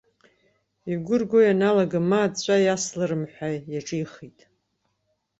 Игәы 0.91 1.15
рго 1.21 1.39
ианалага, 1.43 1.99
ма 2.09 2.19
аҵәҵәа 2.25 2.57
иасларым 2.61 3.23
ҳәа 3.33 3.49
иаҿихит. 3.73 4.39